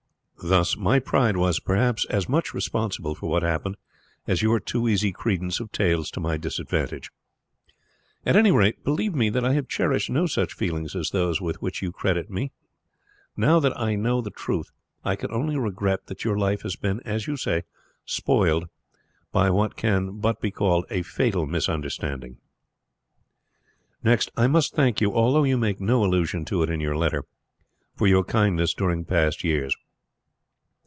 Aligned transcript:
Thus 0.43 0.75
my 0.75 0.97
pride 0.97 1.37
was, 1.37 1.59
perhaps, 1.59 2.03
as 2.05 2.27
much 2.27 2.51
responsible 2.51 3.13
for 3.13 3.29
what 3.29 3.43
happened 3.43 3.77
as 4.25 4.41
your 4.41 4.59
too 4.59 4.87
easy 4.89 5.11
credence 5.11 5.59
of 5.59 5.71
tales 5.71 6.09
to 6.11 6.19
my 6.19 6.35
disadvantage. 6.35 7.11
At 8.25 8.35
any 8.35 8.51
rate, 8.51 8.83
believe 8.83 9.13
me 9.13 9.29
that 9.29 9.45
I 9.45 9.53
have 9.53 9.67
cherished 9.67 10.09
no 10.09 10.25
such 10.25 10.55
feelings 10.55 10.95
as 10.95 11.11
those 11.11 11.39
with 11.41 11.61
which 11.61 11.83
you 11.83 11.91
credit 11.91 12.27
me 12.31 12.47
toward 12.49 12.51
you. 12.51 13.41
Now 13.51 13.59
that 13.59 13.79
I 13.79 13.93
know 13.93 14.19
the 14.19 14.31
truth, 14.31 14.71
I 15.05 15.15
can 15.15 15.29
only 15.31 15.57
regret 15.57 16.07
that 16.07 16.23
your 16.25 16.39
life 16.39 16.63
has 16.63 16.75
been, 16.75 17.01
as 17.01 17.27
you 17.27 17.37
say, 17.37 17.61
spoiled, 18.03 18.67
by 19.31 19.51
what 19.51 19.75
can 19.77 20.17
but 20.21 20.41
be 20.41 20.49
called 20.49 20.85
a 20.89 21.03
fatal 21.03 21.45
misunderstanding. 21.45 22.37
"Next, 24.03 24.31
I 24.35 24.47
must 24.47 24.73
thank 24.73 25.01
you, 25.01 25.13
although 25.13 25.43
you 25.43 25.59
make 25.59 25.79
no 25.79 26.03
allusion 26.03 26.45
to 26.45 26.63
it 26.63 26.69
in 26.71 26.79
your 26.81 26.97
letter, 26.97 27.25
for 27.95 28.07
your 28.07 28.23
kindness 28.23 28.73
during 28.73 29.05
past 29.05 29.43
years. 29.43 29.75